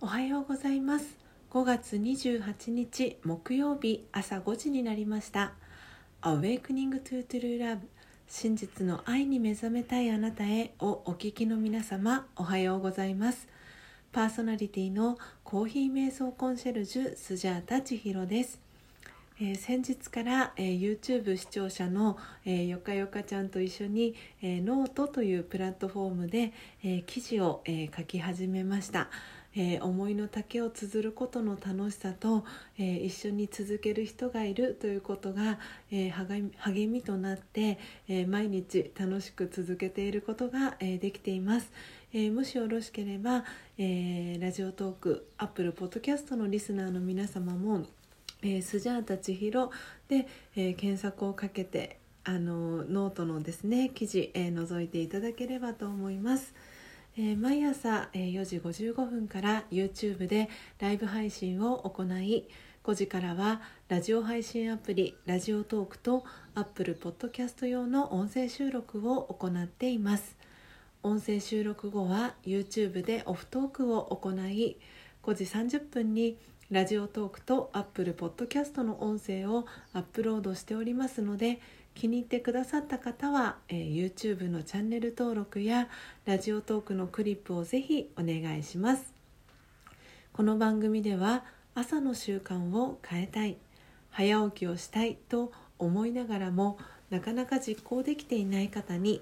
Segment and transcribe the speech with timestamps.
[0.00, 1.18] おはようございます。
[1.50, 5.54] 5月28日木曜日朝5時になりました。
[6.22, 7.80] Awakening to True Love
[8.28, 13.48] 真実の愛に目覚めたいあなたへをお聞きの皆様おはようございます。
[14.12, 18.60] パーソナリティのコーヒー瞑想コンシェルジュスジャータ千尋です。
[19.40, 29.10] えー、先日から、えー、YouTube 視聴者の、えー、よかよかちゃんと一緒に、えノートというプラットフォームで、え記事を、え書き始めました。
[29.58, 32.44] えー、思いの丈を綴ることの楽しさと、
[32.78, 35.58] えー、一緒に続ける人がいるということが、
[35.90, 41.72] えー、励みとなって、え毎日楽しく続けていることが、えできています。
[42.12, 43.44] えもしよろしければ、
[43.76, 47.84] えラジオトークアップルポッドキャストのリスナーの皆様も
[48.42, 49.70] 「えスジャータ千尋
[50.08, 56.54] で」え検索をかけてあのノートのですね記事、え覗いていただければと思います。
[57.20, 62.46] えー、毎朝、え、4時55分から YouTube でライブ配信を行い
[62.84, 66.24] 5時からはラジオ配信アプリラジオトークと
[66.54, 70.36] Apple Podcast 用の音声収録を行っています。
[71.02, 74.76] 音声収録後は YouTube でオフトークを行い
[75.24, 76.38] 5時30分に
[76.70, 81.58] ラジオトークと Apple Podcast の音声をアップロードしておりますので
[81.98, 85.88] 気に入ってくださった方は、えー、YouTube のチャンネル登録や
[86.26, 89.12] ラジオトークのクリップをぜひお願いします。
[90.32, 93.56] この番組では朝の習慣を変えたい
[94.10, 96.78] 早起きをしたいと思いながらも
[97.10, 99.20] なかなか実行できていない方に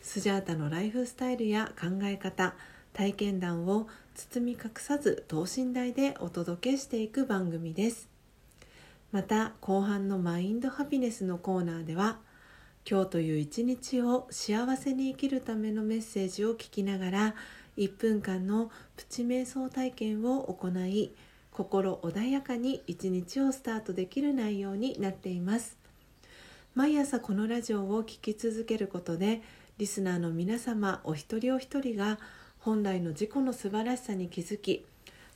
[0.00, 2.54] スジャータのライフスタイルや考え方
[2.94, 8.13] 体験談を包み隠さず等身大でお届けしていく番組です。
[9.14, 12.18] また後半のマインドハピネスのコーナーでは
[12.84, 17.34] 今日という一日を幸せに生きるためのメッセージを聞きながら
[17.76, 21.14] 1分間のプチ瞑想体験を行い
[21.52, 25.78] 心穏やかに一日をスタートできる内容になっています。
[26.74, 29.42] 毎朝このラジオを聴き続けることで
[29.78, 32.18] リスナーの皆様お一人お一人が
[32.58, 34.84] 本来の自己の素晴らしさに気づき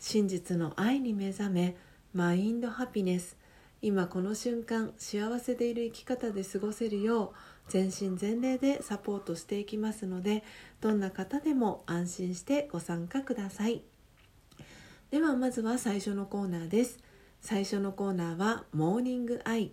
[0.00, 1.76] 真実の愛に目覚め
[2.12, 3.37] マインドハピネス
[3.80, 7.30] 今この瞬間幸せでいる生き方で過ごせるよう
[7.68, 10.42] 全身全霊でサポートしていきますので
[10.80, 13.82] どんな方でも安心してご参加ください。
[15.10, 16.98] ではまずは最初のコーナーです。
[17.40, 19.72] 最初のコーナーは「モーニングアイ」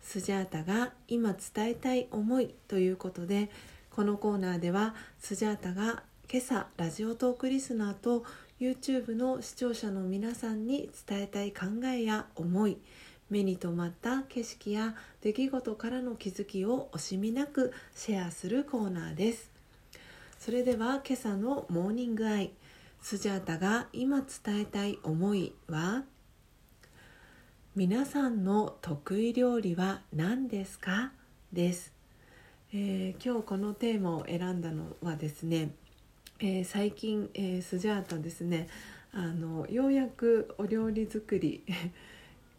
[0.00, 3.50] スジャータが今伝えたい思いということで
[3.90, 8.24] このコーナーではスジャータが今朝ラジオトークリスナーと
[8.60, 12.78] YouTube の視聴者の皆さんに伝えたい考えや思い
[13.30, 19.50] 目に留まった景色や出来事からの気づきを惜しみなくシェアするコーナーです。
[20.38, 22.52] それでは今朝のモーニングアイ
[23.02, 26.04] スジャータが今伝えたい思いは？
[27.76, 31.12] 皆さんの得意料理は何ですか？
[31.52, 31.92] です、
[32.72, 35.70] えー、今日このテーマを選んだのはですね、
[36.40, 38.68] えー、最近、えー、スジャータですね
[39.12, 41.64] あのようやくお料理作り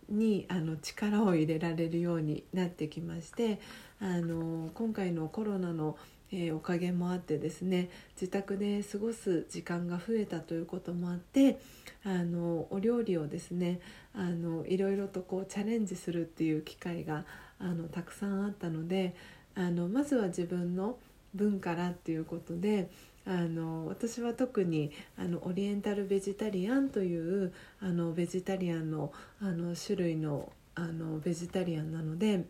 [0.10, 3.60] にあの力を入れられるようになってきまして
[4.02, 5.98] あの今回のコロナの、
[6.32, 7.90] えー、おかげもあってですね
[8.20, 11.60] 自宅で過ごす時間が増えたということもあって
[12.04, 13.80] あのお料理をですね
[14.14, 17.26] あのいろいろとこうチャレンジするっていう機会が
[17.60, 19.16] あのたくさんあったので
[19.56, 20.98] あのまずは自分の
[21.34, 22.90] 文からっていうことで
[23.30, 32.46] あの私は特にあのオリエンタルベジタリアンというあのベジタリアンのあの種類のあのベジタリアンなので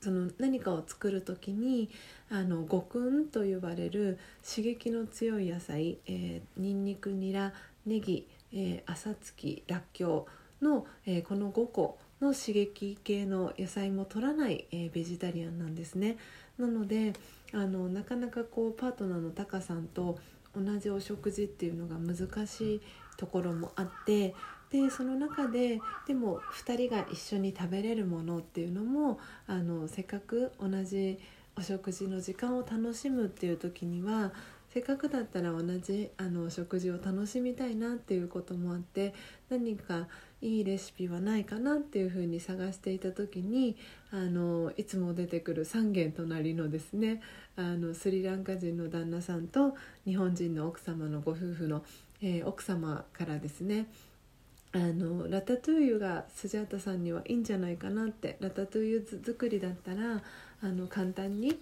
[0.00, 1.90] その何かを作る時に
[2.30, 7.52] あの五訓と呼ばれる刺激の強い野菜、えー、ニンニクニラ
[7.84, 10.28] ネギ、えー、朝月らっきょ
[10.60, 16.18] うの、えー、この5個の刺激系の野菜も取らない、えー、ベジタリアンなんですね。
[16.56, 17.14] なので
[17.54, 20.18] あのなかなかこうパートナーのタカさんと
[20.56, 22.80] 同じお食事っていうのが難しい
[23.16, 24.34] ところもあって
[24.70, 31.18] でその中ででも2人が一緒に食べれるものっていうのもあのせっかく同じ
[31.56, 34.32] お食事の時間を楽しむっていう時には
[34.74, 39.14] せっかくだったら同じあの食事を楽しみたいなっていうこともあって
[39.48, 40.08] 何か
[40.42, 43.76] いいレシピはないかなっていうふうに探していた時に
[44.10, 47.22] あのいつも出てくる3軒隣のですね
[47.54, 51.84] あのスリランカ人の旦那さんと日本人の奥様のご夫婦の、
[52.20, 53.86] えー、奥様からですね
[54.72, 60.20] あのラタトゥーユがスジャータさんにはいいんじゃないかなってラタトゥーユ作りだったら
[60.62, 61.60] あの簡単に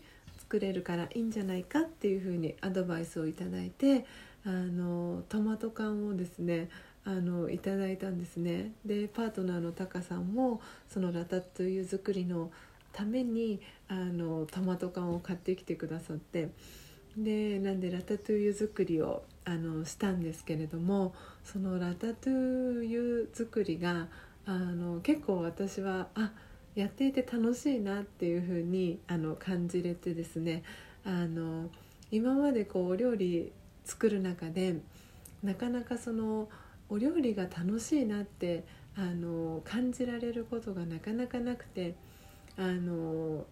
[0.52, 4.04] 作れるからいいんじゃないかっていうふうにアドバイスをいただいて
[4.44, 6.68] あのトマト缶をですね
[7.06, 8.72] あのいただいたんですね。
[8.84, 10.60] でパートナーのタカさんも
[10.90, 12.50] そのラタトゥイユ作りの
[12.92, 16.50] ためにあのトマト缶を買ってきてくださって
[17.16, 24.08] でなんでラタトゥイユ作りをあのしたんですけれどもそのラタトゥイユ作りが
[24.44, 26.30] あの結構私はあ
[26.74, 30.62] やっていて楽しいなっていうふうにあの感じれてですね
[31.04, 31.68] あの
[32.10, 33.52] 今までこうお料理
[33.84, 34.76] 作る中で
[35.42, 36.48] なかなかその
[36.88, 38.64] お料理が楽しいなって
[38.96, 41.94] あの感じられることがなかなかなくて
[42.56, 43.44] あの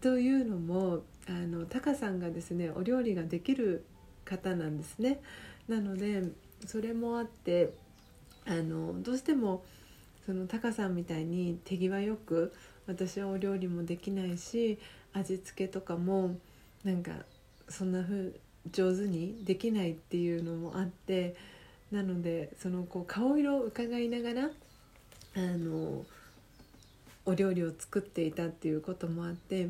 [0.00, 3.84] というのもあのタカさんがですねお料理ができる
[4.24, 5.20] 方なんですね。
[5.68, 6.22] なので
[6.66, 7.74] それもあって
[8.46, 9.64] あのどうしても
[10.26, 12.52] そのタカさんみたいに手際よく
[12.86, 14.78] 私はお料理もできないし
[15.12, 16.36] 味付けとかも
[16.82, 17.12] なんか
[17.68, 18.32] そんな風
[18.72, 21.34] 上手にできないっていうのもあって
[21.92, 24.50] なのでそのこう顔色を伺いながら
[25.36, 26.04] あの
[27.26, 29.68] お料理を作っていたっていうこともあって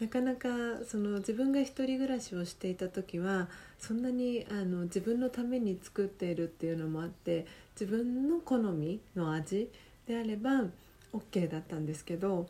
[0.00, 0.48] なかなか
[0.86, 3.48] その自分が一人暮らしをしていた時は
[3.78, 7.46] そんなにあの自分のために作っているっていうのもあって
[7.78, 9.70] 自分の好みの味
[10.06, 10.64] であれば
[11.12, 12.46] OK だったんですけど、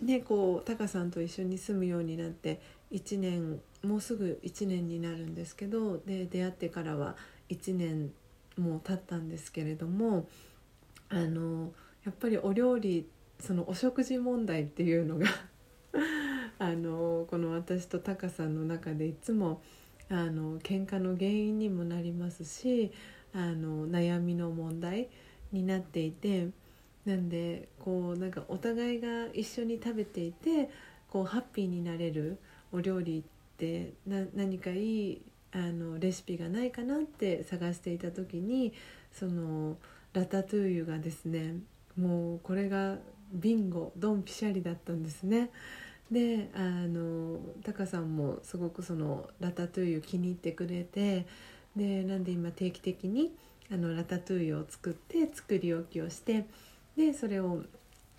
[0.00, 2.60] ね、こうタカさんと一緒に住むようになって
[2.92, 7.16] 1年もうすぐ1年になるんですけどで出会ってからは
[7.50, 8.12] 1年
[8.56, 10.26] もう経ったんですけれども
[11.08, 11.72] あの
[12.04, 13.06] やっぱりお料理
[13.40, 15.26] そのお食事問題っていうのが
[16.58, 19.60] あのこの私とタカさんの中でいつも
[20.08, 22.92] あの喧嘩の原因にもなりますし
[23.32, 25.08] あの悩みの問題
[25.52, 26.48] になっていて
[27.04, 30.70] なんでこうなんかお互いが一緒に食べていて
[31.08, 32.38] こうハッピーになれる
[32.72, 38.72] お料理ってな何かいいあのレシピがないかなって探していた時に
[39.12, 39.76] その
[40.12, 41.54] ラタトゥーユがですね
[41.96, 42.96] もうこれが
[43.32, 45.50] ビンゴドンピシャリだったんですね。
[46.10, 51.26] であのタカさんもすごくそのラタトゥーユ気に入ってくれて
[51.74, 53.32] でなんで今定期的に
[53.72, 56.46] あのラタトゥーユを作って作り置きをして
[56.96, 57.62] でそれを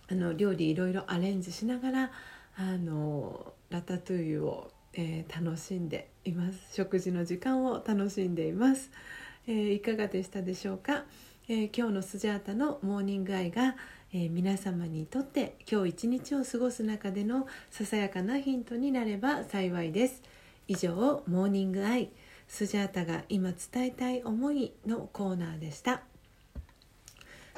[0.09, 2.11] あの料理いろいろアレンジしながら
[2.57, 6.73] あのラタトゥーユを、えー、楽しんでいます。
[6.73, 8.91] 食事の時間を楽しんでいます、
[9.47, 11.03] えー、いかがでしたでしょうか、
[11.47, 13.75] えー、今日のスジャータのモーニングアイが、
[14.13, 20.21] え皆様にとって今日一日を過ごす中でのささやかなヒントになれば幸いです。
[20.67, 22.09] 以上モーニングアイ。
[22.47, 26.01] スジャータが今伝えたい思いのコーナーでした。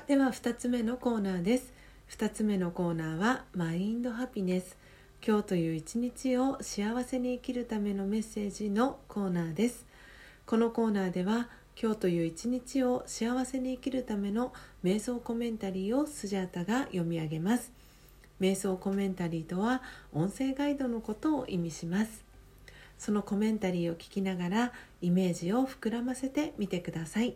[0.08, 1.74] では2つ目のコーナーです。
[2.10, 4.78] 2つ目のコーナーはマインドハピネス。
[5.26, 9.86] 今日という一日を幸せに生きるためのメッセージのコーナーです。
[10.46, 11.50] このコーナーでは
[11.80, 14.54] 今日という一日を幸せに生きるための
[14.84, 17.72] 瞑想コメンタリーをスジャータが読み上げます。
[18.40, 19.82] 瞑想コメンタリーとは
[20.14, 22.27] 音声ガイドのことを意味します。
[22.98, 27.36] そのコメンタリーを聞きながらイメージを膨らませてみてください。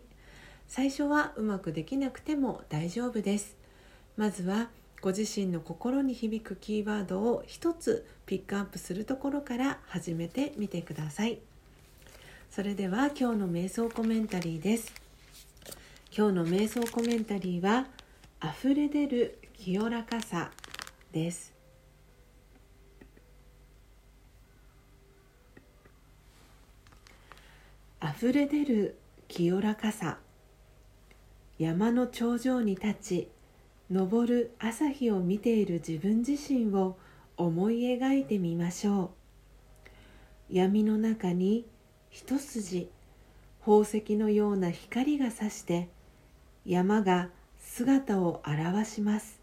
[0.68, 3.56] 最初はうまくできなくても大丈夫です。
[4.16, 11.38] まずはご自身の心に響くキーワードを一つピックアップするところから始めてみてください。
[12.50, 14.92] それでは今日の瞑想コメンタリーです。
[16.16, 17.86] 今日の瞑想コメンタリーは
[18.42, 20.50] 溢れ出る清らかさ
[21.12, 21.51] です。
[28.04, 30.18] 溢れ出る清らかさ。
[31.56, 33.28] 山の頂上に立ち
[33.92, 36.98] 昇る朝日を見ている自分自身を
[37.36, 39.12] 思い描いてみましょ
[40.50, 40.54] う。
[40.56, 41.64] 闇の中に
[42.10, 42.88] 一筋
[43.60, 45.88] 宝石のような光がさして
[46.66, 47.28] 山が
[47.60, 49.40] 姿を現します。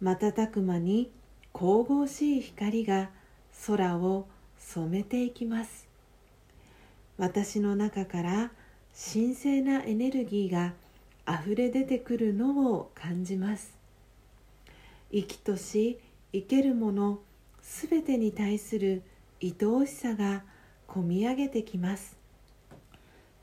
[0.00, 1.12] 瞬く間に
[1.52, 3.10] 神々しい光が
[3.68, 4.26] 空を
[4.58, 5.87] 染めていきます。
[7.18, 8.52] 私の中から
[9.12, 10.72] 神聖なエネルギーが
[11.26, 13.76] あふれ出てくるのを感じます。
[15.12, 15.98] 生きとし
[16.32, 17.18] 生けるもの
[17.60, 19.02] すべてに対する
[19.42, 20.44] 愛おしさが
[20.86, 22.16] こみ上げてきます。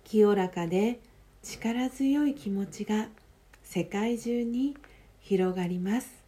[0.04, 1.00] 清らかで
[1.44, 3.10] 力強い気持ちが
[3.62, 4.78] 世界中に
[5.20, 6.24] 広がります。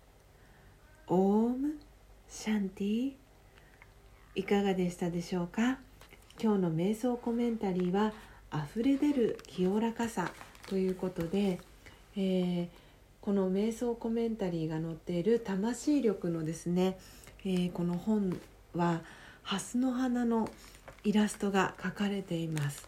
[1.08, 1.76] オーム
[2.28, 3.14] シャンティ
[4.36, 5.80] いかがでしたでしょうか？
[6.40, 8.14] 今日の瞑想コメンタリーは
[8.54, 10.32] 「溢れ出る清らかさ」
[10.70, 11.60] ということで、
[12.16, 12.68] えー、
[13.22, 17.00] この瞑想コメンタリーが載っている「魂力」のですね、
[17.44, 18.40] えー、この本
[18.76, 19.02] は
[19.42, 20.48] 蓮の花の
[21.04, 22.88] イラストが描かれています。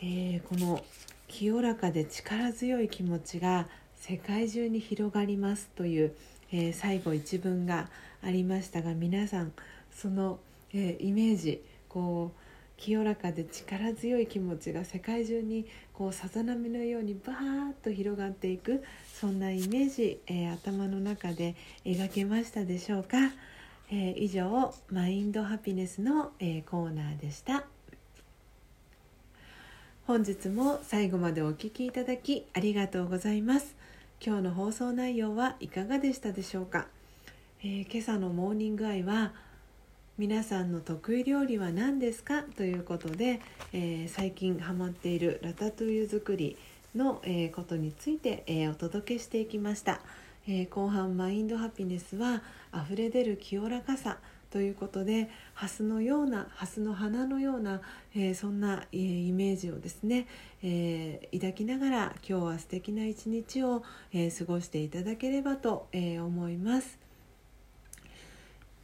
[0.00, 0.84] えー、この
[1.26, 3.66] 清らかで力強い気持ちが
[3.96, 6.14] 世界中に広がりますという、
[6.52, 7.90] えー、最後一文が
[8.22, 9.52] ありましたが皆さん
[9.92, 10.38] その、
[10.72, 12.40] えー、イメージこう
[12.78, 17.36] 清らかで力強い気持ちが世界中にこうさざ波のようにバー
[17.70, 18.84] ッと広がっていく
[19.20, 23.18] そんなイメージ、えー、頭の中で描けましたでしょうか、
[23.90, 27.64] えー、以上マインドハピネスの、えー、コーナーでした。
[30.06, 33.76] 本日も最後までお聴きいただきありがとうございます。
[34.24, 36.86] 今日の放送内容はいかがでしたでしょうか、
[37.62, 39.32] え今朝のモーニングアイは
[40.18, 42.42] 皆さんの得意料理は何ですか？
[42.56, 43.40] ということで、
[43.72, 46.56] えー、最近ハマっているラタトゥイユ作り
[46.96, 50.00] の、えー、ことについて、えー、お届けしていきました、
[50.48, 52.42] え後半マインドハピネスは
[52.74, 54.18] 溢れ出る清らかさ
[54.50, 57.80] ということで蓮のような蓮の花のような、
[58.16, 60.26] えそんな、えイメージをですね、
[60.64, 67.07] え抱きながら今日は素敵な一日を、え過ごしていただければと、え思います。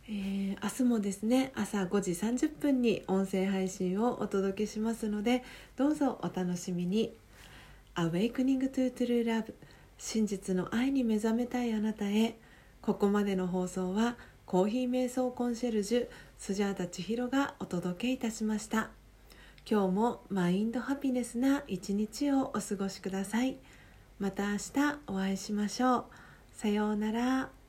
[0.07, 5.43] えー、明日もですね朝5時30分に音声配信をお届けしますので
[5.77, 7.17] どうぞお楽しみに
[7.97, 9.55] 「Awakening to True Love
[9.97, 12.37] 真実の愛に目覚めたいあなたへ」
[12.83, 18.91] ここまでの放送はコーヒー瞑想コンシェルジュスジャータ千尋がお届けいたしました。
[19.67, 23.57] 今日もマインドハピネスな一日をお過ごしください。
[24.19, 26.05] また明日お会いしましょう。
[26.53, 27.64] さようなら。